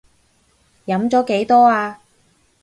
[0.87, 1.99] 飲咗幾多呀？